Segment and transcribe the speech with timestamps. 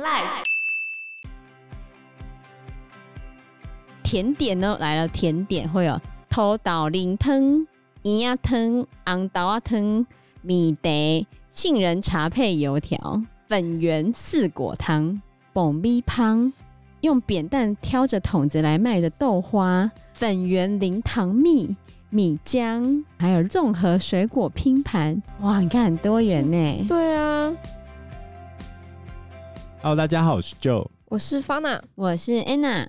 [0.00, 0.44] Life
[4.02, 7.66] 甜点呢来了，甜点会有土豆淋汤、
[8.02, 10.06] 银鸭汤、红豆啊汤、
[10.40, 15.20] 米茶、杏仁茶配油条、粉圆四果汤、
[15.52, 16.50] 蹦米汤，
[17.02, 21.76] 用扁担挑着桶子来卖的豆花、粉圆零糖蜜、
[22.08, 25.22] 米浆，还有综合水果拼盘。
[25.40, 26.86] 哇，你看很多元呢。
[26.88, 27.52] 对啊。
[29.82, 32.86] Hello，大家好，我是 Joe，我是 Fana，我是 Anna。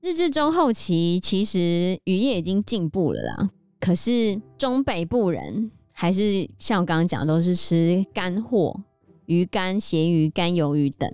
[0.00, 3.50] 日治中后期，其实渔业已经进步了啦。
[3.80, 8.80] 可是中北部人还是像我刚刚讲的，都是吃干货、
[9.26, 11.12] 鱼干、咸鱼、干鱿鱼等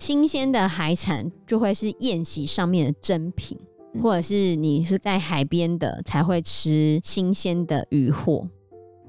[0.00, 3.56] 新鲜的海产，就会是宴席上面的珍品，
[4.02, 8.48] 或者是你是在海边的才会吃新鲜的渔货。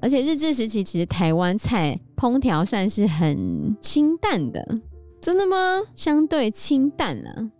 [0.00, 4.78] 而且日治时期，其实台湾菜烹调算是很清淡的，
[5.20, 5.82] 真的吗？
[5.94, 7.50] 相对清淡啊，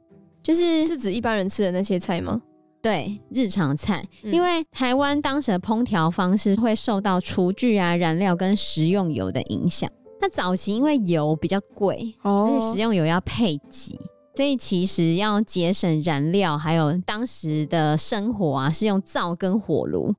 [0.43, 2.41] 就是是指一般人吃的那些菜吗？
[2.81, 4.07] 对，日常菜。
[4.23, 9.91] 嗯、因为台湾当时的烹调方式会受到厨具啊、燃料跟食用油的影响。
[10.21, 13.99] 那早期因为油比较贵，哦、而且食用油要配给，
[14.37, 20.15] 所以其实要节省燃料，还有当时的生活啊，是用灶跟火炉。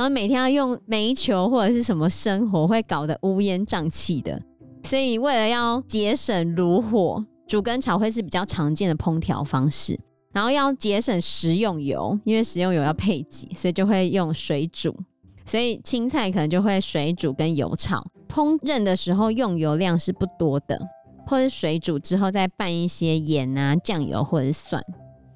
[0.00, 4.40] 然后每天要用煤球或者是什么生活，会搞得乌烟瘴气的。
[4.82, 10.00] 所以为了要节省炉火，煮跟炒会是比较常见的烹调方式。
[10.32, 14.96] 然后要节省食用油，因为食用油要配给，所以就会用水煮。
[15.44, 18.02] 所以青菜可能就会水煮跟油炒。
[18.26, 20.80] 烹饪的时候用油量是不多的，
[21.26, 24.82] 或者水煮之后再拌一些盐啊、酱油或者是蒜。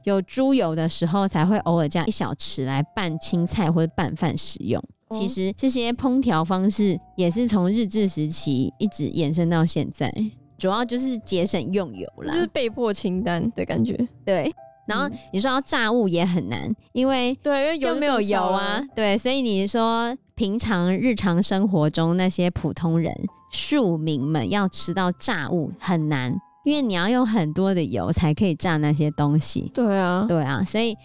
[0.04, 4.82] 有猪油的时候，才会偶尔加一小匙来拌青菜或者拌饭食用。
[5.08, 10.12] 哦、其实这些烹调方式也是从日治时期一直延伸到现在，
[10.56, 13.94] 主要就是节省用油啦，就是被迫清淡的感觉。
[14.24, 14.54] 对，
[14.86, 23.14] 然后你说要炸物也很难，因为对，因为油没有油啊，对，所以你说平常日常生活中那些普通人、
[23.50, 26.34] 庶民们要吃到炸物很难。
[26.64, 30.96] 因为你要用很多的油才可以炸那些东西，对啊，对啊，所以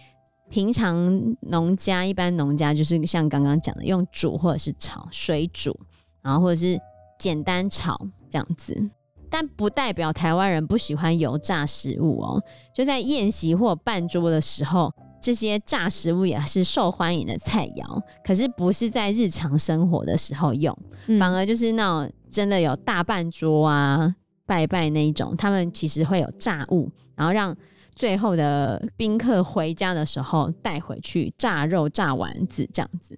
[0.48, 5.78] 平常农家一般农家就是像刚刚讲的，用煮或者是炒水煮，
[6.22, 6.78] 然后或者是
[7.18, 7.96] 简单炒
[8.30, 8.90] 这样子，
[9.28, 12.42] 但不代表台湾人不喜欢油炸食物哦。
[12.74, 20.76] 就在宴席或办桌的时候，这些炸食物也是受欢迎的菜肴，可是不是在日常生活的时候用，
[21.06, 24.14] 嗯、反而就是那种真的有大半桌啊。
[24.50, 27.56] 拜拜那一种，他们其实会有炸物，然后让
[27.94, 33.16] 最后的宾客回家的时候带回去炸肉、炸丸子这样子。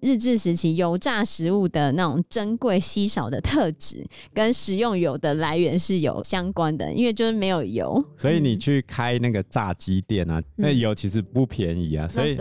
[0.00, 4.02] 日治时期油炸食物的那种珍贵稀少的特质，
[4.32, 12.34] 跟食用油的来源是有相关的，因为就是没有油，所以你去开那个炸鸡店啊，嗯、那油其实不便宜啊，所以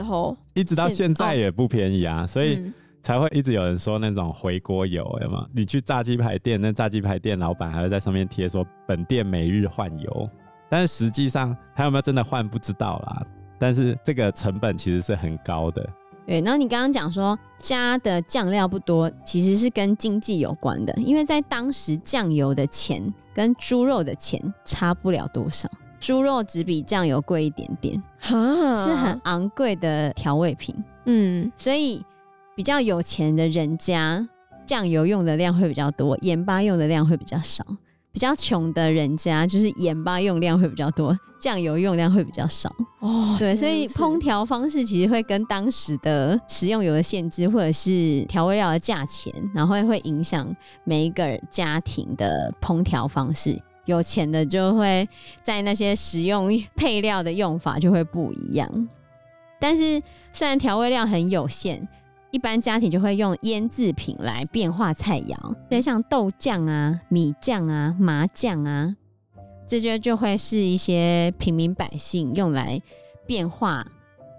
[0.54, 2.72] 一直到现在也不便宜啊，所以。
[3.04, 5.46] 嗯才会一直有人说那种回锅油，有吗？
[5.54, 10.30] 你去炸鸡排店，那炸鸡排店老板还会在上面贴说本店每日换油，
[10.70, 13.22] 但是实际上他有没有真的换不知道啦。
[13.60, 15.86] 但是这个成本其实是很高的。
[16.26, 23.04] 对，然后你刚刚讲说加的酱料不多，其实是跟经济有关的，因为在当时酱油的钱
[23.34, 28.38] 跟猪肉的钱差不了多少，猪肉只比酱油贵一点点，哈，
[28.74, 30.74] 是很昂贵的调味品。
[31.04, 32.02] 嗯，所以。
[32.56, 34.28] 比较有钱的人家，
[34.68, 37.64] 酱油用的量会比较多，盐巴用的量会比较少；
[38.12, 42.72] 比较穷的人家，就是盐巴用量会比较多，酱油用量会比较少。
[43.00, 53.60] 哦，对，所以烹调方式其实会跟当时的食用油的限制，或者是调味料的价钱，然后会影响每一个家庭的烹调方式。
[53.86, 55.10] 有钱的就会
[55.42, 58.88] 在那些食用配料的用法就会不一样，
[59.60, 61.86] 但是虽然调味料很有限。
[62.34, 65.38] 一般家庭就会用腌制品来变化菜肴，
[65.70, 68.96] 所以像豆酱啊、米酱啊、麻酱啊，
[69.64, 72.82] 这些就会是一些平民百姓用来
[73.28, 73.86] 变化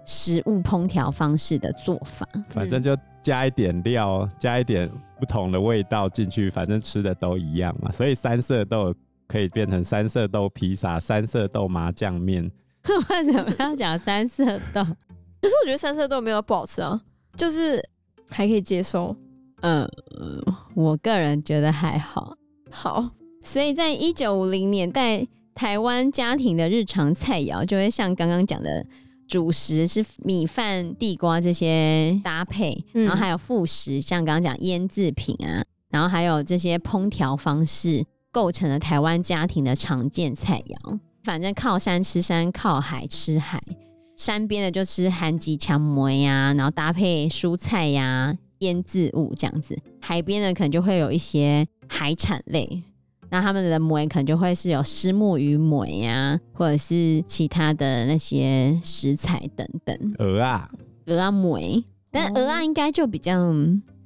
[0.05, 2.27] 食物烹调方式的做法。
[2.49, 7.89] 反正就加一点料，加一点不同的味道进去，反正吃的都一样嘛。
[7.89, 8.93] 所以三色豆
[9.25, 12.43] 可以变成三色豆披萨、三色豆麻酱面。
[13.09, 14.43] 为什么要讲三色
[14.73, 14.83] 豆？
[15.41, 17.01] 可是我觉得三色豆没有不好吃啊。
[17.35, 17.83] 就是
[18.29, 19.15] 还可以接受，
[19.61, 19.87] 嗯，
[20.73, 22.35] 我个人觉得还好。
[22.71, 23.09] 好，
[23.43, 28.85] 所以在一九五零年代，台湾家庭的日常菜肴就会像刚刚讲的
[29.27, 40.99] 主食是米饭、地瓜这些搭配，然后还有副食，像刚刚讲腌制品啊，然后还有这些烹调方式，构成了台湾家庭的常见菜肴。
[41.23, 43.61] 反正靠山吃山，靠海吃海。
[44.15, 49.77] 山边的就吃韩吉强梅呀，然后搭配蔬菜呀、啊、腌渍物这样子。
[50.01, 52.81] 海边的可能就会有一些海产类，
[53.29, 60.15] 那他们的梅可能就会是有石目鱼梅呀，或者是其他的那些食材等等。
[60.19, 60.69] 鹅啊，
[61.07, 63.53] 鹅啊梅，但鹅啊应该就比较，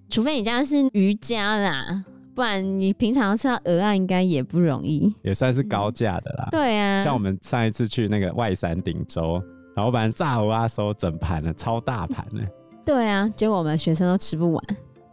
[0.10, 2.04] 除非你家是渔家啦。
[2.34, 6.48] 不然你平常吃到鹅啊应该也不容易，也算是高价的啦。
[6.50, 9.44] 对啊，像我们上一次去那个外山顶洲，
[9.80, 12.42] 然后把炸蚵仔收整盘了，超大盘呢。
[12.84, 14.62] 对啊，结果我们学生都吃不完。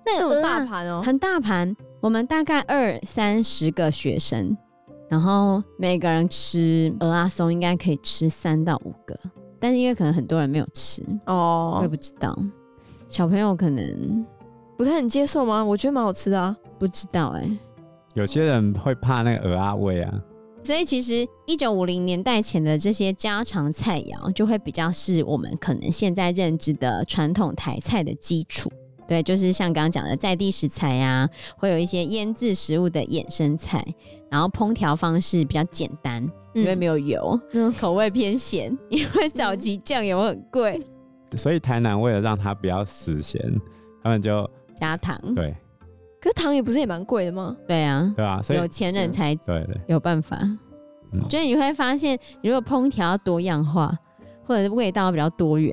[0.05, 1.73] 那么大盘哦，很大盘。
[2.01, 4.57] 我们大概二三十个学生，
[5.09, 9.17] 然后每个人吃鹅阿松应该可以吃三到五个，
[9.61, 12.37] 但是因为可能很多人没有吃哦，我也不知道。
[13.09, 14.27] 小朋友可能
[14.77, 15.63] 不太能接受吗？
[15.65, 16.57] 我觉得蛮好吃的啊。
[16.77, 17.59] 不知道哎、欸，
[18.15, 20.13] 有些人会怕那个鹅阿味啊，
[20.67, 28.69] 所以其实一九五零年代前的这些家常菜肴，就会比较是我们可能现在认知的传统台菜的基础。
[29.07, 33.87] 对，就是像刚刚讲的在地食材呀、啊，会有一些腌制食物的衍生菜，
[34.29, 36.21] 然后烹调方式比较简单，
[36.57, 40.83] 嗯、因为没有油，嗯、口味偏咸， 因为早期酱油很贵，
[41.37, 43.41] 所以台南为了让它不要死咸，
[44.03, 45.17] 他们就加糖。
[45.33, 45.55] 对。
[46.27, 47.57] 可是糖也不是也蛮贵的吗？
[47.69, 50.37] 对啊，对啊，所以有钱人才对对有办法。
[51.31, 53.97] 所以你会发现，如果烹调多样化，
[54.45, 55.73] 或者是味道比较多元，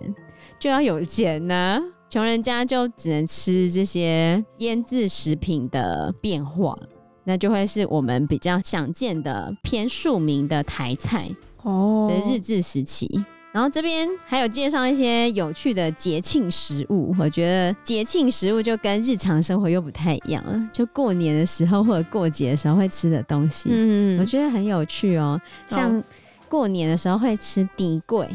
[0.59, 1.81] 就要有钱呐、啊。
[2.07, 6.77] 穷人家就只能吃这些腌制食品的变化，
[7.23, 11.31] 那就会是我们比较想见的偏庶民的台菜
[11.63, 13.25] 哦，在日治时期。
[13.53, 25.39] 然后这边还有介绍一些有趣的节庆食物，我觉得节庆食物就跟日常生活又不太一样了，就过年的时候或者过节的时候会吃的东西，嗯，我觉得很有趣哦。
[25.67, 26.03] 像
[26.49, 28.27] 过年的时候会吃甜粿，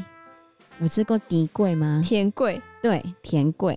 [0.78, 2.00] 有吃过甜粿吗？
[2.04, 3.76] 甜桂，对，甜桂，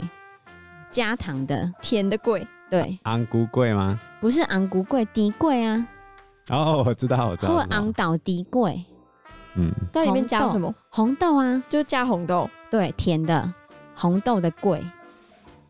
[0.92, 3.00] 加糖的甜的桂，对。
[3.04, 4.00] 红龟粿吗？
[4.20, 5.88] 不是红龟粿，甜粿啊。
[6.50, 7.56] 哦，我知道，我知道。
[7.56, 8.80] 或红豆甜粿。
[9.58, 10.74] 嗯，在里面加什么？
[10.90, 13.54] 红豆啊，就加红豆，对，甜的
[13.96, 14.82] 红豆的桂。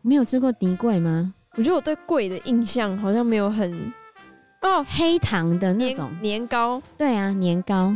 [0.02, 1.32] 没有吃过泥桂吗？
[1.54, 3.92] 我觉得我对桂的印象好像没有很
[4.62, 7.94] 哦，黑糖的那种年糕，对啊，年糕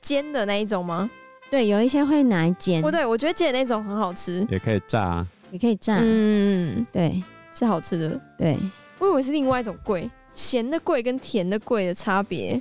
[0.00, 1.08] 煎的那一种吗？
[1.50, 2.82] 对，有一些会拿来煎。
[2.82, 5.98] 不对，我觉得煎的那种很好吃，也可以炸啊，也可以炸。
[6.00, 7.22] 嗯，对，
[7.52, 8.20] 是好吃的。
[8.36, 8.58] 对，
[8.98, 12.60] 我以为是另外一种桂，咸的桂跟甜的桂的差别。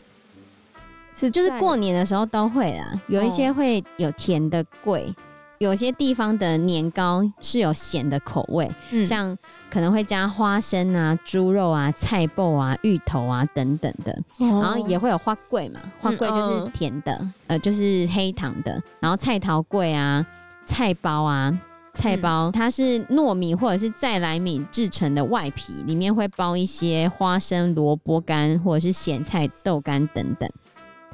[1.18, 5.16] 是，就是过年的时候都会啦，有一些会有甜的贵，哦、
[5.60, 9.36] 有些地方的年糕是有咸的口味，嗯、像
[9.72, 20.26] 可能会加花生啊、猪肉啊、菜脯啊、芋头啊等等的，哦、然后也会有花桂嘛，花桂就是甜的，嗯、呃，就是黑糖的，然后菜桃桂啊、
[20.66, 21.58] 菜包啊、
[21.94, 30.50] 菜包，它是糯米或者是再来米制成的外皮，里面会包一些花生、萝卜干或者是咸菜、豆干等等。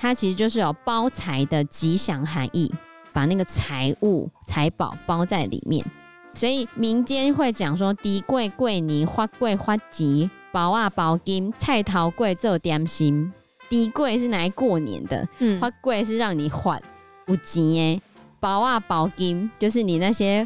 [0.01, 2.74] 它其实就是有包财的吉祥含义，
[3.13, 5.86] 把那个财物财宝包在里面，
[6.33, 13.31] 所以民间会讲说：甜粿过年，发粿发钱，包啊包金，菜头贵做点心。
[13.69, 16.81] 低贵是拿来过年的，嗯，花贵是让你换
[17.27, 18.01] 有钱诶，
[18.39, 20.46] 包啊包金就是你那些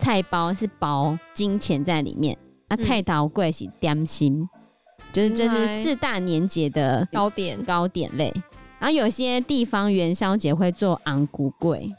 [0.00, 4.48] 菜包是包金钱在里面，啊，菜头贵是点心，嗯、
[5.12, 7.62] 就是这是四大年节的糕点。
[7.62, 8.34] 糕点类。
[8.80, 11.94] 然后有些地方元宵节会做红龟粿，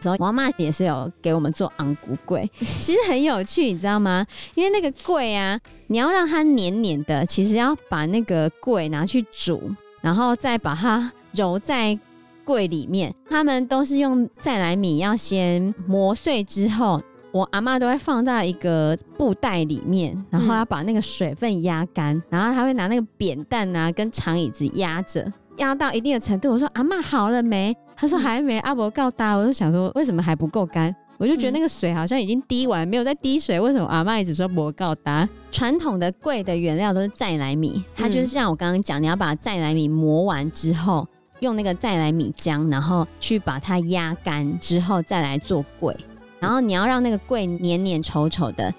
[0.00, 4.26] 所以我妈也是有给我们做昂骨柜， 其实很有趣，你知道吗？
[4.54, 11.98] 因为那个柜啊，你要让它黏黏的，其实要把那个柜拿去煮，然后再把它揉在
[12.44, 13.14] 柜里面。
[13.28, 17.00] 他们都是用再来米，要先磨碎之后，
[17.32, 25.32] 我阿妈都会放到一个布袋里面，然后要把那个水分压干，然后他会拿那个扁担啊跟长椅子压着。
[25.58, 27.76] 压到一定的程度，我说阿嬷好了没？
[27.96, 28.58] 他说还没。
[28.60, 30.94] 阿伯告大，我就想说为什么还不够干？
[31.16, 33.60] 我就觉得那个水好像已经滴完，没有在滴水。
[33.60, 35.28] 为什么阿嬷一直说不告大？
[35.52, 41.06] 传统的贵的原料都是再来米，它就是像我刚刚讲，你要把再来米磨完之后，
[41.38, 45.94] 用那个再来米浆，然后去把它压干之后再来做粿。
[46.40, 48.74] 然后你要让那个粿黏黏稠稠的，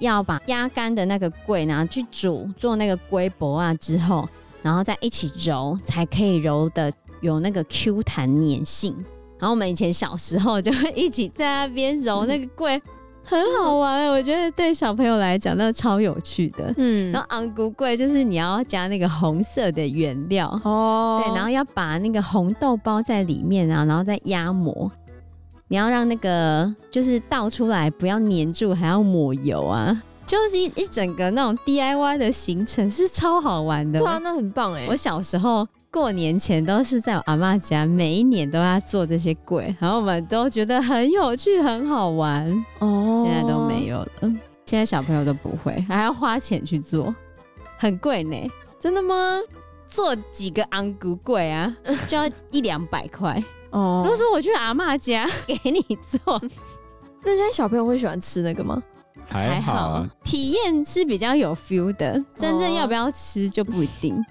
[0.00, 4.28] 要把压干的那个粿拿去煮，做那个龟薄啊之后。
[4.66, 8.92] 然后再一起揉，才可以揉的有那个 Q 弹粘性。
[9.38, 12.80] 然后我们以前小时候就会一起在那边揉那个粿，
[13.22, 14.10] 很好玩、欸。
[14.10, 16.74] 我觉得对小朋友来讲，那超有趣的。
[16.78, 24.90] 嗯，然后红龟粿就是你要加那个红色的原料哦，对，然后要把那个红豆包在里面啊，然后再压模。
[25.68, 33.98] 你要让那个就是倒出来不要粘住，还要抹油啊，就是一一整个那种 DIY 的行程是超好玩的。
[34.00, 34.86] 对啊，那很棒哎！
[34.88, 42.50] 我小时候过年前都是在我阿嬷家，每一年都要做这些鬼，然后我们都觉得很有趣、很好玩。
[42.80, 44.08] 哦，现在都没有了，
[44.66, 47.14] 现在小朋友都不会，还要花钱去做，
[47.78, 48.36] 很贵呢。
[48.80, 49.40] 真的吗？
[49.88, 51.74] 做几个昂古贵啊，
[52.08, 53.42] 就要一两百块。
[53.70, 56.40] 哦，如果说我去阿嬷家 给你做，
[57.24, 58.82] 那现在小朋友会喜欢吃那个吗？
[59.36, 64.24] 还好，体验是比较有 feel 的，真正要不要吃就不一定。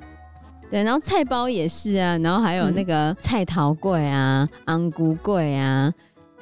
[0.69, 5.93] 对，然后菜包也是啊，然后还有那个菜桃贵啊、昂菇贵啊，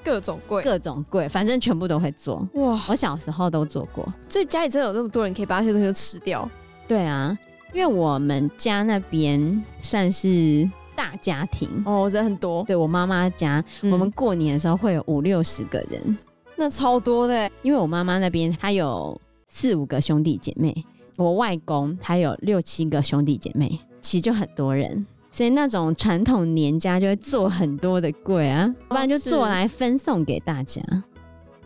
[0.03, 2.47] 各种贵，各种贵，反正全部都会做。
[2.53, 6.49] 哇，我小时候都做过，所以家里真的有那么多人可以把这些东西都吃掉。
[6.87, 7.37] 对啊，
[7.73, 10.69] 因为我们家那边算是。
[10.95, 12.63] 大家庭哦，人很多。
[12.65, 16.17] 对，我妈妈家，嗯、我们过年的时候会有五六十个人，
[16.63, 17.51] 那超多的。
[17.61, 20.73] 因为我妈妈那边她有四五个兄弟姐妹，
[21.17, 30.81] 我外公他有六七个兄弟姐妹，其实就很多人，所以那种传统年家就会做很多的柜啊，哦、不然就做来分送给大家。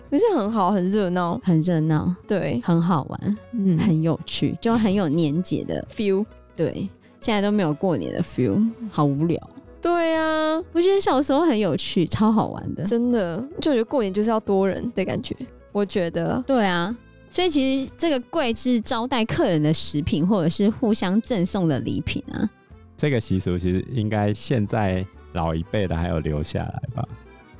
[0.09, 6.25] 可是很好，很热闹，很热闹，对，很好玩，嗯，很有趣，就很有年节的 feel，
[6.55, 6.89] 对。
[7.19, 9.37] 现在都没有过年的 feel，好无聊。
[9.81, 12.83] 对啊，我觉得小时候很有趣，超好玩的。
[12.83, 15.35] 真的，就觉得过年就是要多人的感觉。
[15.71, 16.95] 我觉得，对啊。
[17.29, 22.49] 所以其实这个柜是招待客人的食品，或者是互相赠送的礼品啊。
[22.95, 27.07] 这个习俗其实应该现在老一辈的还有留下来吧？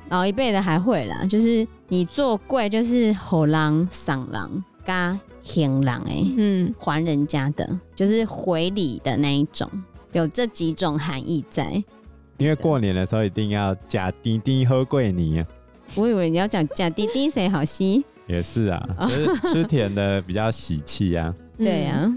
[0.08, 5.18] 老一辈的还会啦，就是你做粿就是吼狼、赏狼、嘎。
[5.40, 9.66] 行狼哎，嗯，还人家的，就是回礼的那一种，
[10.12, 11.82] 有这几种含义在。
[12.38, 15.46] 因为过年的时候一定要假滴滴喝桂泥啊。
[15.94, 18.04] 我以为你要讲假滴滴谁好吸？
[18.26, 21.34] 也是啊，就是吃甜的比较喜气啊。
[21.58, 22.10] 对啊，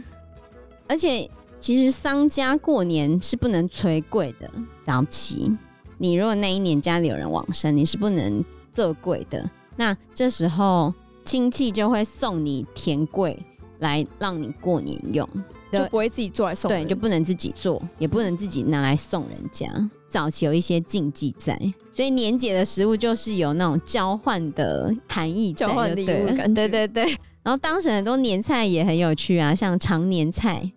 [0.87, 4.49] 而且其实商家过年是不能催贵的。
[4.85, 5.51] 早期
[5.97, 9.49] 你如果那一年家里有人往生，你是不能做贵的。
[9.75, 10.93] 那这时候。
[11.23, 13.37] 亲戚就会送你甜贵
[13.77, 15.29] 来让你过年用，
[15.71, 16.67] 就不会自己做来送。
[16.67, 19.67] 对，就不能自己做，也不能自己拿来送人家。
[20.11, 21.57] 早期有一些禁忌在，
[21.89, 26.53] 所以年节的食物就是有那种交换的含义，交换礼物感。
[26.53, 27.05] 对对对。
[27.41, 30.69] 然后当时很多年菜也很有趣啊，像常年菜，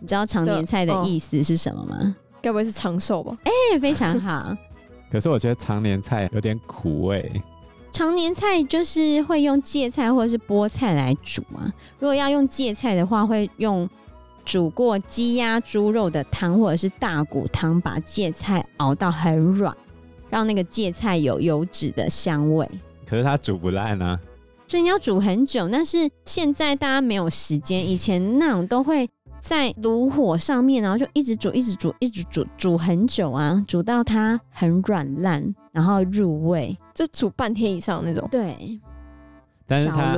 [0.00, 2.16] 你知道常年菜的意思是什么吗？
[2.42, 3.38] 该不会是长寿吧？
[3.44, 4.54] 哎、欸，非常好。
[5.10, 7.40] 可是我觉得常年菜有点苦味。
[7.92, 11.72] 常年菜就是会用芥菜或者是菠菜来煮啊。
[11.98, 13.88] 如果要用芥菜的话，会用
[14.46, 19.76] 煮过鸡鸭猪肉的汤或者是大骨汤，把芥菜熬到很软，
[20.30, 22.66] 让那个芥菜有油脂的香味。
[23.04, 24.18] 可是它煮不烂啊，
[24.68, 25.68] 所以你要煮很久。
[25.68, 29.08] 但是现在大家没有时间，以前那种都会
[29.40, 35.54] 在炉火上面，然后就一直煮，一直煮，一直煮，煮很久啊，煮到它很软烂。
[35.72, 38.26] 然后入味，就煮半天以上那种。
[38.30, 38.80] 对，
[39.66, 40.16] 但是他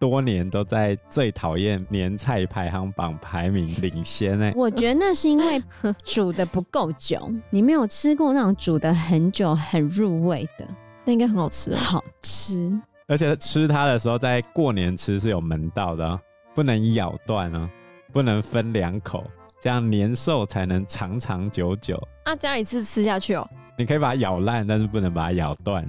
[0.00, 4.52] 多年都在最讨厌年菜排行榜排名领先哎。
[4.56, 5.62] 我觉得那是因为
[6.02, 10.66] 煮的不够久，你没有吃过那种煮的很久很入味的，
[11.04, 12.76] 那应该很好吃，好吃。
[13.06, 16.20] 而且吃它的时候，在过年吃是有门道的哦，
[16.54, 17.68] 不能咬断哦，
[18.12, 19.24] 不能分两口，
[19.60, 21.96] 这样年寿才能长长久久。
[22.24, 23.48] 啊，这样一次吃下去哦。
[23.78, 25.86] 你可以把它咬烂，但是不能把它咬断。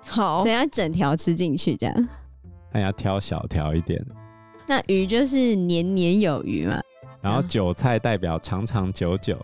[0.00, 2.08] 好，所以要整条吃进去，这样。
[2.72, 4.04] 那要挑小条一点。
[4.66, 6.80] 那鱼就是年年有余嘛。
[7.20, 9.38] 然后韭菜代表长长久久，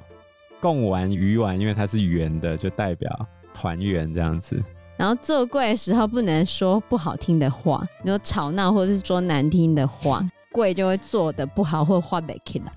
[0.61, 4.61] 贡丸鱼丸因为它是圆的，就代表团圆这样子。
[4.97, 12.73] 然后做贵的时候不能说不好听的话，你说吵闹或者是说难听的话，贵就会做的不好或画不起来。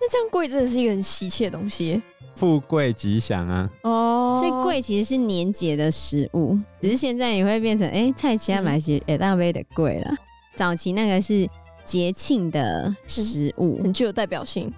[0.00, 2.00] 那这样贵真的是一个很稀奇的东西。
[2.38, 3.68] 富贵吉祥啊！
[3.82, 10.14] 哦，所以贵其实是年节的食物，只是现在也会变成哎、欸，菜市仔买些也大杯的贵了。
[10.54, 11.48] 早期那个是
[11.84, 14.72] 节庆的食物，很具有代表性。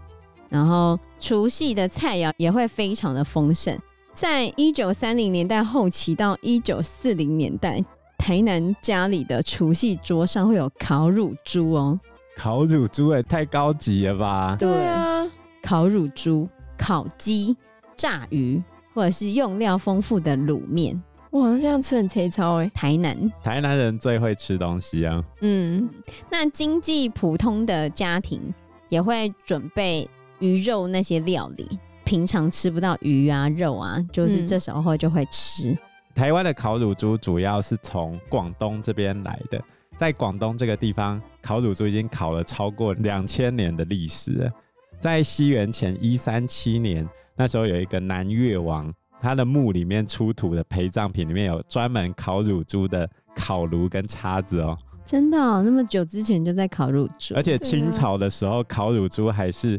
[0.49, 3.79] 然后除夕的菜肴也会非常的丰盛。
[4.15, 7.85] 在一九三零年代后期到一九四零年代，
[8.17, 12.01] 台南家里的除夕桌上会有烤乳猪哦。
[12.35, 14.57] 烤乳猪也太高级了吧？
[14.59, 15.31] 对啊，
[15.63, 16.49] 烤乳猪。
[16.81, 17.55] 烤鸡、
[17.95, 18.61] 炸鱼，
[18.95, 21.01] 或者是用料丰富的卤面，
[21.33, 22.67] 哇，那这样吃很粗糙哎。
[22.75, 25.23] 台南，台南人最会吃东西啊。
[25.43, 25.87] 嗯，
[26.31, 28.41] 那经济普通的家庭
[28.89, 30.09] 也会准备
[30.39, 35.73] 鱼肉那些料理，平常吃不到鱼啊肉啊，就是这时候就会吃。
[35.73, 35.79] 嗯、
[36.15, 39.63] 台湾的烤乳猪主要是从广东这边来的，
[39.99, 44.51] 在广东这个地方，烤乳猪已经烤了超过两千年的历史了。
[45.01, 48.93] 在西元前一三七年，那时候有一个南越王。
[49.23, 55.63] 他的墓里面出土的陪葬品里面有专门烤乳猪的烤炉跟叉子哦，真的哦？
[55.63, 59.79] 那么久之前就在烤乳猪，而且清朝的时候烤乳猪还是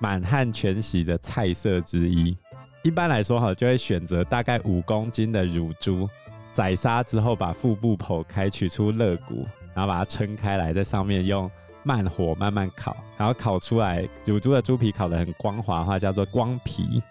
[0.00, 2.34] 满汉全席的菜色之一。
[2.82, 6.08] 一般来说哈，就会选择大概五公斤的乳猪，
[6.52, 11.50] 宰杀之后把腹部剖开，取出肋骨，然后把它撑开来，在上面用
[11.88, 17.02] 慢火慢慢烤，然后烤出来乳猪的猪皮烤得很光滑的话，叫做光皮。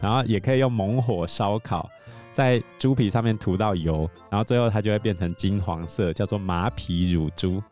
[0.00, 1.88] 然后也可以用猛火烧烤，
[2.32, 7.62] 在猪皮上面涂到油，然后最后它就会变成金黄色，叫做麻皮乳猪。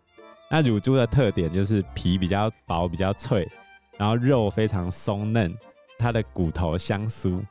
[0.49, 3.47] 那乳猪的特点就是皮比较薄、比较脆，
[3.99, 5.53] 然后肉非常松嫩，
[5.99, 7.43] 它的骨头香酥。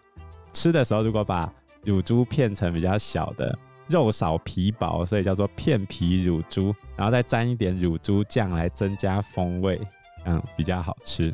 [0.54, 1.52] 吃的时候如果把
[1.84, 3.60] 乳猪片成比较小的，
[3.92, 9.80] 肉少皮薄，所以叫做片皮乳猪，然后再沾一点乳猪酱来增加风味，
[10.26, 11.34] 嗯，比较好吃。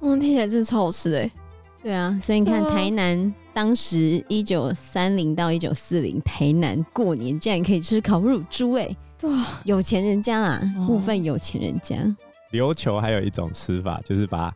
[0.00, 1.30] 嗯，听起来真的超好吃的。
[1.82, 9.30] 对啊，所以你看，台南当时一九三零到一九四零，台南过年竟然可以吃烤乳猪，哎，对，
[9.64, 11.94] 有钱人家啊，部分有钱人家。
[12.52, 14.52] 琉球还有一种吃法，就是把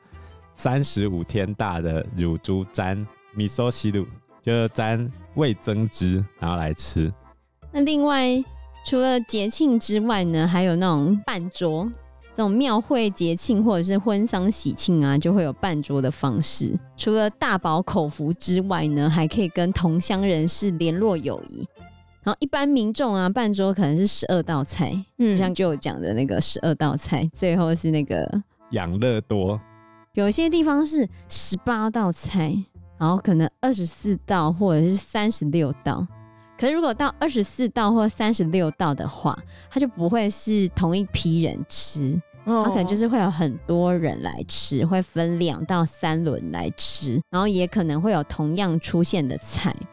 [0.55, 4.05] 三十五天大的乳猪沾味噌汁，
[4.43, 7.13] 就是沾味增汁，然后来吃。
[7.73, 8.43] 那另外，
[8.85, 11.91] 除了节庆之外呢，还有那种半桌。
[12.37, 16.73] 这种庙会节庆或者是婚丧喜庆啊，就会有半桌的方式。
[16.97, 21.69] 除了大饱口福之外呢，还可以跟同乡人士联络友谊。
[22.23, 28.27] 然后一般民众啊，半桌可能是十二道菜，嗯，像就有讲的那个十二道菜，最后是那个
[28.71, 29.61] 养乐多。
[30.15, 32.57] 有一些地方是十八道菜，
[33.01, 36.07] 然后可能二十四道或者是三十六道。
[36.59, 39.37] 可是如果到二十四道或三十六道的话，
[39.71, 42.21] 它就不会是同一批人吃。
[42.45, 49.87] 它可能就是会有很多人来吃，会分两到三轮来吃，然后也可能会有同样出现的菜，比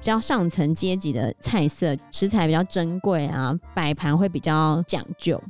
[0.00, 5.42] 较上层阶级的菜色，食材比较珍贵啊，摆盘会比较讲究，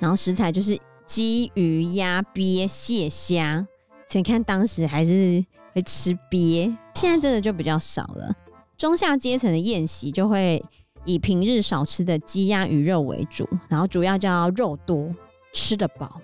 [0.00, 3.66] 然后食材就是鸡、鱼、鸭、鳖、蟹、虾，
[4.08, 8.34] 所以你看当时还是会吃鳖，现在真的就比较少了。
[8.76, 10.64] 中下阶层的宴席就会
[11.04, 15.12] 以平日少吃的鸡、鸭、鱼肉为主，然后主要叫肉多。
[15.54, 16.18] 吃得饱，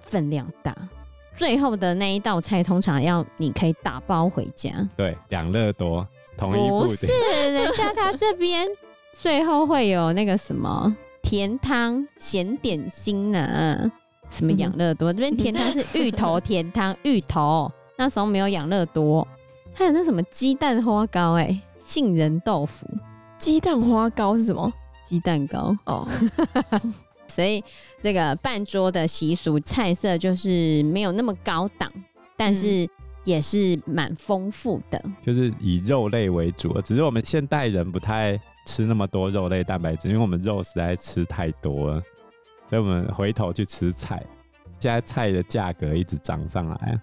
[0.00, 0.74] 分量大，
[1.36, 4.70] 最后的那一道菜通常要你可以打包回家。
[4.96, 6.86] 对，养乐多同一部。
[6.86, 7.06] 不是，
[7.52, 8.66] 人家他这边
[9.12, 13.92] 最后会有那个什么甜汤、咸点心呢、啊？
[14.30, 15.12] 什么养乐多？
[15.12, 19.28] 这边甜汤是芋头甜汤，芋头那时候没有养乐多，
[19.74, 22.86] 还有那什么鸡蛋花糕、欸，哎，杏仁豆腐，
[23.36, 24.72] 鸡蛋花糕是什么？
[25.04, 26.08] 鸡蛋糕哦。
[27.28, 27.62] 所以
[28.00, 31.92] 这个半桌的习俗菜色就是没有那么高档，
[32.38, 32.88] 但是
[33.24, 36.80] 也是蛮丰富的，就是以肉类为主。
[36.80, 42.02] 只是我们现代人不太吃那么多肉类蛋白质，因为我们肉实在吃太多了，
[42.66, 44.24] 所以我们回头去吃菜。
[44.78, 46.98] 现在菜的价格一直涨上来，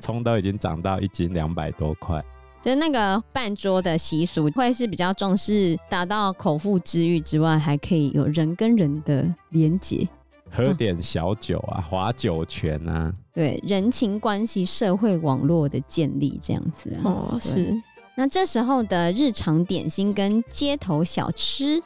[0.00, 2.24] 葱都已经涨到一斤两百多块。
[2.60, 10.06] 就是那个办桌的习俗，会是比较重视达到口腹之欲之外，还可以有人跟人的连结，
[10.50, 17.00] 喝点小酒啊，划酒拳啊，对，人情关系、社会网络的建立这样子啊。
[17.04, 17.72] 哦，是。
[18.16, 21.80] 那这时候的日常点心跟街头小吃，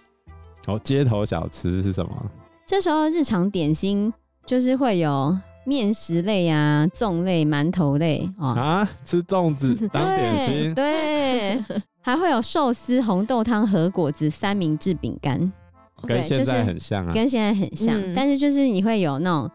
[0.67, 2.31] 哦，街头小吃是什么？
[2.65, 4.11] 这时候日常点心
[4.47, 5.37] 就是会有。
[5.65, 8.49] 面食类啊，粽类、馒头类哦。
[8.49, 11.83] 啊，吃粽子 当点心，对，对。
[12.05, 15.53] 还会有寿司、红豆汤、和果子、三明治、饼干，
[16.05, 19.49] 跟现在很像啊，跟现在很像，嗯、但是就是你会有那种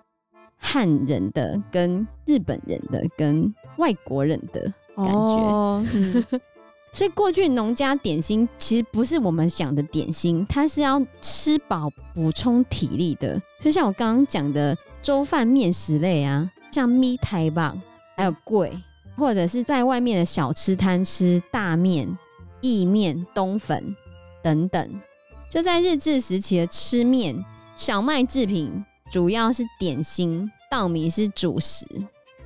[0.56, 4.62] 汉人的、跟日本人的、跟外国人的
[4.96, 6.24] 感觉，哦嗯、
[6.94, 14.74] 所以过去农家点心其实不是我们想的点心，它是要吃饱补充体力的，就像我刚刚讲的。
[15.02, 17.82] 粥饭面食类啊，像米苔棒，
[18.16, 18.72] 还有粿，
[19.16, 22.18] 或者是在外面的小吃摊吃大面、
[22.62, 23.96] 意面、冬粉
[24.44, 25.02] 等等。
[25.50, 27.44] 就在日治时期的吃面，
[27.76, 31.86] 小麦制品主要是点心，稻米是主食。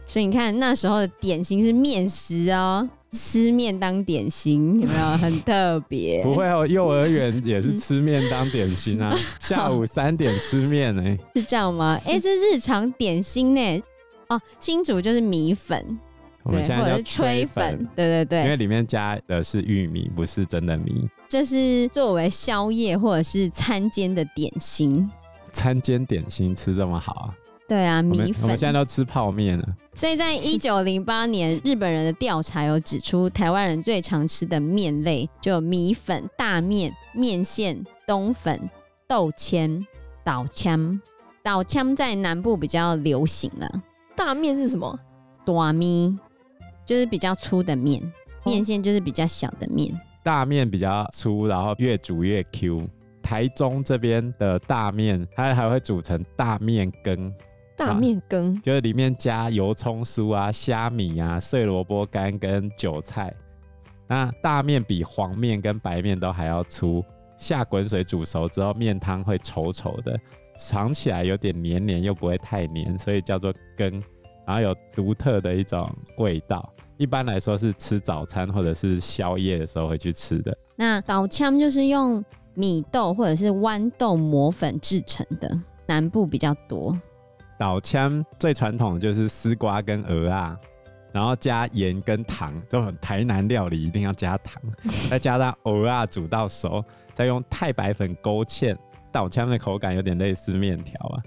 [0.06, 6.24] 所以你看那时候的点心是面食哦，吃面当点心，有没有很特别？
[6.24, 12.00] 不会哦，幼儿园也是吃面当点心啊， 下午三点吃面呢、欸，是这样吗？
[12.06, 13.84] 哎、欸，是日常点心呢。
[14.30, 16.00] 哦，新竹就是米粉，
[16.44, 21.10] 我们现在叫吹粉，对对对，因为里面加的是玉米，不是真的米。
[21.28, 25.10] 这是作为宵夜或者是餐间的点心。
[25.52, 27.36] 餐间点心吃这么好啊？
[27.72, 28.42] 对啊，米粉。
[28.42, 29.66] 我们现在都吃泡面了。
[29.94, 38.70] 所以在一九零八年，日本人的调查有指出，台湾人最常吃的面类就有米粉、大面、面线、冬粉、
[39.08, 39.88] 豆签、
[40.22, 41.00] 岛签。
[41.42, 43.82] 岛签在南部比较流行了。
[44.18, 45.00] 大面是什么？
[45.46, 46.20] 大米
[46.86, 48.04] 就是比较粗的面，
[48.44, 49.98] 面线就是比较小的面。
[50.22, 52.86] 大面比较粗，然后越煮越 Q。
[53.24, 57.34] 台中这边的大面，它还会煮成大面羹。
[57.88, 63.34] 大面羹就是里面加油葱酥啊、虾米啊、碎萝卜干跟韭菜。
[64.08, 67.04] 那大面比黄面跟白面都还要粗，
[67.38, 70.20] 下滚水煮熟之后，面汤会稠稠的，
[70.58, 74.04] 尝起来有点黏黏，又不会太黏，所以叫做羹。
[74.46, 76.68] 然后有独特的一种味道。
[76.98, 80.58] 一般来说是吃早餐或者是宵夜的时候会去吃的。
[80.76, 82.24] 那岛签就是用。
[82.54, 86.94] 米豆或者是豌豆磨粉制成的，南部比较多。
[87.62, 90.58] 岛腔最传统的就是丝瓜跟鹅啊，
[91.12, 94.60] 然后加盐跟糖，都很台南料理一定要加糖，
[95.12, 98.76] 再加上鹅啊煮到熟，再用太白粉勾芡。
[99.12, 101.22] 岛签的口感有点类似面条啊。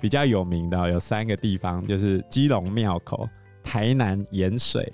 [0.00, 3.28] 比较有名的有三个地方，就是基隆庙口、
[3.60, 4.92] 台南盐水。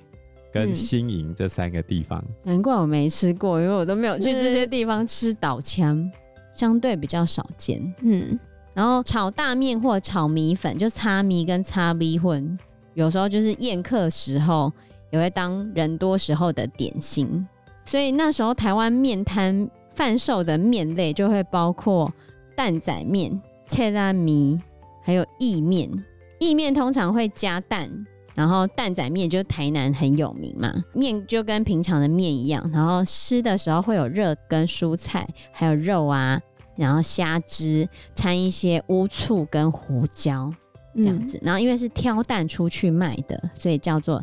[0.50, 6.10] 跟新营这三个地方，嗯，难怪我没吃过，因为我都没有去这些地方吃岛签，
[6.54, 7.94] 相对比较少见。
[8.00, 8.38] 嗯，
[8.76, 12.58] 然后炒大面或炒米粉，就擦米跟擦米混，
[12.92, 14.70] 有时候就是宴客时候
[15.10, 17.48] 也会当人多时候的点心。
[17.86, 22.12] 所以那时候台湾面摊贩售的面类就会包括
[22.54, 24.60] 蛋仔面、切拉米，
[25.02, 25.90] 还有意面。
[26.38, 27.90] 意面通常会加蛋。
[28.34, 36.38] 然后蛋仔面就是台南很有名嘛，面就跟平常的面一样，然后吃的时候会有热跟蔬菜，还有肉啊，
[36.76, 40.52] 然后虾汁掺一些乌醋跟胡椒
[40.94, 44.22] 这样子，嗯、然后因为是挑担出去卖的，所以叫做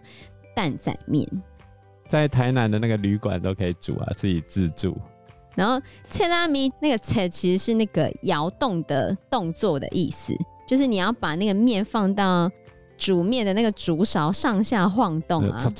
[0.55, 1.27] 担仔面。
[2.07, 4.97] 在台南的那个旅馆都可以煮啊，自己自助。
[5.55, 10.33] 然后切拉米那个切其实是那个摇动的动作的意思，
[10.67, 12.51] 就是你要把那个面放到。
[12.97, 15.73] 煮面的那个竹勺上下晃动啊，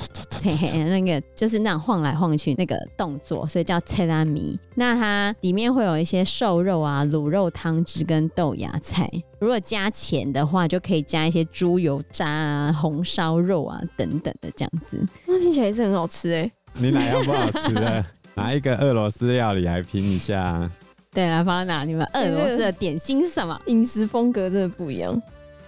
[0.44, 4.60] 嘿嘿，那个就是那样晃来晃去那个动作，所以叫切拉米。
[4.76, 9.10] 那它里面会有一些瘦肉啊、卤肉汤汁跟豆芽菜。
[9.40, 14.98] 如果加钱的话，就可以加一些猪油渣啊、红烧肉啊等等的这样子。
[15.26, 16.52] 那听起来也是很好吃哎、欸。
[16.74, 18.06] 你哪样不好吃的？
[18.36, 20.70] 拿一个俄罗斯料理来拼一下。
[21.12, 21.84] 对，来放哪？
[21.84, 23.60] 你们俄罗斯的点心是什么？
[23.68, 25.22] 饮食风格真的不一样。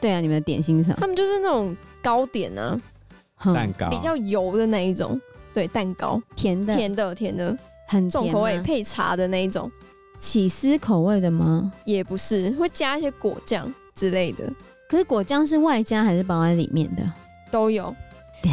[0.05, 0.97] 对啊，你们的点心是什么？
[0.99, 2.79] 他们就是那种糕点啊，
[3.43, 5.19] 蛋糕比较油的那一种。
[5.51, 9.71] 对，蛋糕甜的，甜的，甜的，很重口味，配茶的那一种。
[10.19, 11.71] 起司口味的吗？
[11.85, 14.47] 也不是，会加一些果酱之类的。
[14.87, 17.01] 可是果酱是外加还是包在里面的？
[17.49, 17.91] 都有，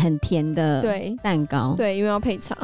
[0.01, 0.81] 很甜的。
[0.81, 1.75] 对，蛋糕。
[1.77, 2.57] 对，因为要配茶，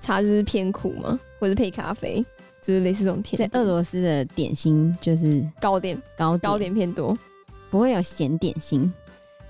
[0.00, 2.26] 茶就是偏苦嘛，或者配咖啡，
[2.60, 3.36] 就是类似这种甜。
[3.36, 7.16] 所以俄罗斯的点心就是糕点，糕点糕点偏多。
[7.70, 8.92] 不会有咸点心，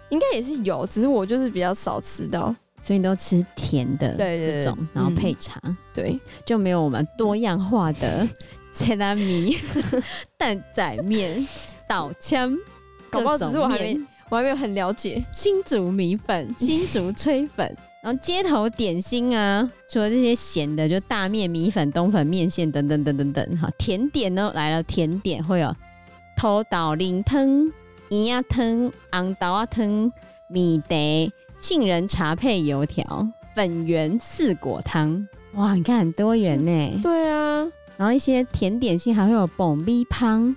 [0.09, 4.85] 应该也是有，只是我就是比较少吃到，所以你都吃甜的这种，对。
[4.85, 8.27] 对对，然后配茶，嗯、对，就没有我们多样化的
[8.73, 9.57] 菜拉米、
[10.39, 11.47] 蛋仔面、
[11.89, 12.57] 岛枪，
[13.11, 15.25] 搞不好只是我还没我还没有很了解。
[15.33, 25.75] 新竹米粉、新竹炊粉， 然后街头点心啊，除了这些咸的，就大面、米粉、冬粉、面线等等等等等，哈，甜点呢来了，甜点会有
[26.37, 27.73] 头岛灵汤。
[28.11, 30.13] 银鸭汤、红豆啊汤、
[30.49, 37.01] 米茶、杏仁茶配油条、粉圆四果汤，哇，你看很多元呢。
[37.03, 37.67] 对啊，
[37.97, 40.55] 然后一些甜点心还会有爆米汤，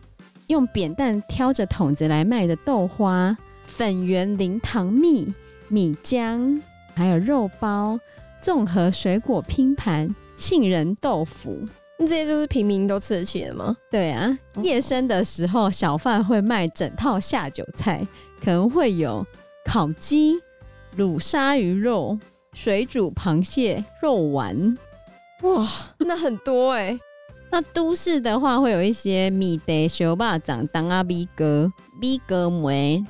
[0.48, 5.34] 用扁担挑着桶子来卖的豆花、粉圆零糖蜜、
[5.70, 6.62] 米浆，
[6.94, 8.00] 还有肉包、
[8.42, 11.58] 综合水果拼盘、杏仁豆腐。
[12.02, 13.76] 那这些就是平民都吃得起的吗？
[13.92, 18.08] 对啊，夜深的时候，小贩会卖整套下酒菜，
[18.42, 19.26] 可能会有
[19.66, 20.40] 烤鸡、
[20.98, 22.18] 卤鲨鱼肉、
[22.54, 24.78] 水煮螃蟹、肉丸。
[25.44, 25.68] 哇，
[26.00, 27.00] 那很多哎、欸。
[27.52, 33.04] 那都市的话，会有一些米德、小巴掌、当阿 B 哥、B 哥梅、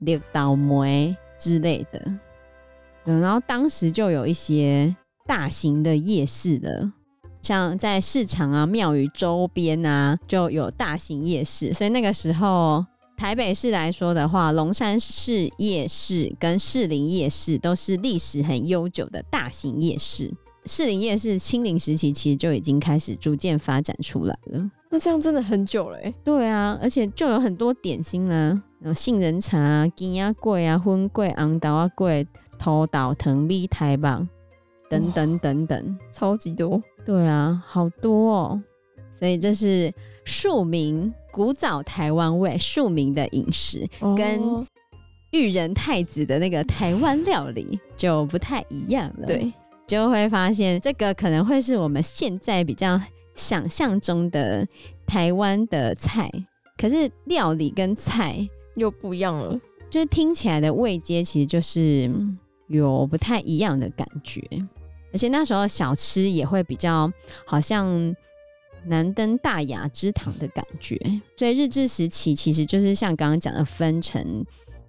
[0.00, 2.02] 绿豆梅之类的。
[3.04, 6.92] 嗯，然后当时就有一些大型的夜市了。
[7.42, 11.74] 像在市场啊、庙宇周边啊，就有大型夜市。
[11.74, 12.84] 所以那个时候，
[13.16, 20.32] 台北市来说的话，龙山市夜市跟士林夜市都是历史很悠久的大型夜市。
[20.64, 24.70] 士林夜市清零时期其实就已经开始逐渐发展出来了。
[24.88, 26.14] 那这样真的很久了哎。
[26.22, 32.26] 对啊，而且就有很多点心啦，有杏仁茶啊、金鸭粿啊、荤粿、红豆仔粿、
[32.56, 34.28] 土豆糖、米苔棒
[34.88, 36.80] 等等等等，超级多。
[37.04, 38.62] 对啊，好多哦。
[39.10, 39.92] 所以这是
[40.24, 44.66] 庶民古早台湾味庶民的饮食，哦、跟
[45.30, 49.26] 裕仁太子的那个台湾料理就不太一样了。
[49.26, 49.52] 对。
[49.84, 52.98] 就会发现，这个可能会是我们现在比较
[53.34, 54.66] 想象中的
[55.06, 56.30] 台湾的菜，
[56.78, 59.60] 可是料理跟菜又不一样了，
[59.90, 62.10] 就是听起来的味阶其实就是
[62.68, 64.40] 有不太一样的感觉，
[65.12, 67.12] 而且那时候小吃也会比较
[67.44, 68.16] 好像
[68.86, 70.98] 难登大雅之堂的感觉，
[71.36, 74.44] 所以日治时期其实就是像刚刚讲的分成。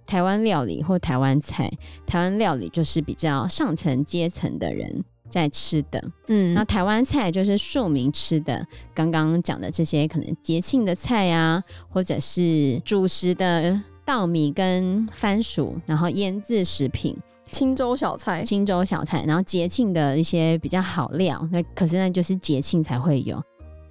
[0.06, 1.70] 台湾料理或台湾菜，
[2.06, 8.66] 台湾料理就是比较上层阶层的人在吃的，嗯，那台湾菜就是庶民吃的。
[8.92, 17.16] 刚刚讲的这些可能节庆的菜啊，或者是主食的稻米跟番薯，然后腌制食品、
[17.54, 23.40] 清粥小菜、青州小菜，然后节庆的一些比较好料，那可是那就是节庆才会有。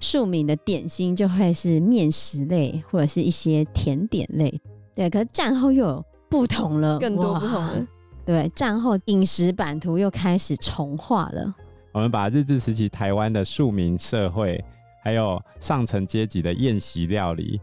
[0.02, 4.54] 庶民的点心就会是面食类或者是一些甜点类。
[4.93, 7.88] 对，可是战后又有不同了，更多不同了。
[8.26, 11.56] 对，战后饮食版图又开始重划了。
[11.93, 14.62] 我们把日治时期台湾的庶民社会，
[15.02, 17.62] 还有上层阶级的宴席料理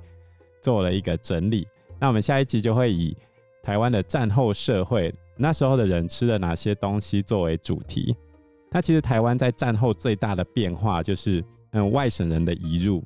[0.63, 1.69] 做了一个整理。
[1.99, 3.15] 那我们下一集就会以
[3.63, 8.14] 台湾的战后社会，那时候的人吃了哪些东西作为主题。
[8.70, 13.03] 那其实台湾在战后最大的变化就是，嗯，外省人的移入。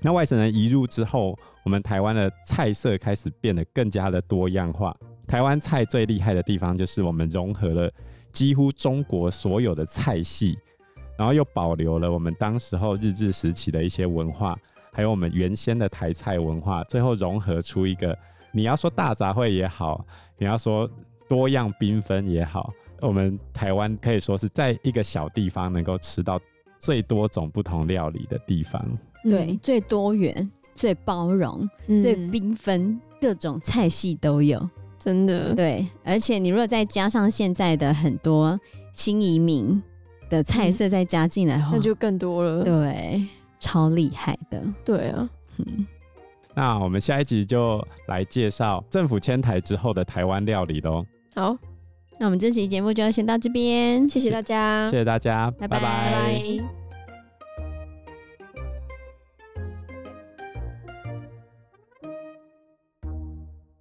[0.00, 4.96] 那外省人移入之后，我们台湾的菜色开始变得更加的多样化。
[5.26, 7.90] 台湾菜最厉害的地方就是我们融合了
[8.30, 10.56] 几乎中国所有的菜系，
[11.18, 14.56] 然后又保留了我们当时候日治时期的一些文化，
[14.92, 18.16] 还有我们原先的台菜文化，最后融合出一个，
[18.52, 20.06] 你要说大杂烩也好，
[20.38, 20.88] 你要说
[21.28, 26.40] 多样缤纷也好，我们台湾可以说是在一个小地方能够吃到
[26.78, 28.84] 最多种不同料理的地方。
[29.22, 30.50] 对，最多元。
[30.74, 35.54] 最包容、嗯、最缤纷，各种菜系都有，真的。
[35.54, 38.60] 对，而且你如果再加上现在的很多
[38.92, 39.82] 新移民
[40.28, 42.62] 的菜色再加进来，那就更多了。
[42.62, 43.24] 对，
[43.58, 44.62] 超厉害的。
[44.84, 45.86] 对啊，嗯。
[46.54, 51.02] 那我们下一集就来介绍政府迁台之后的台湾料理喽。
[51.36, 51.54] 好，
[52.18, 55.78] 那我们这期节目就先到这边，谢谢大家，谢谢大家，拜拜。
[55.78, 56.85] 拜拜。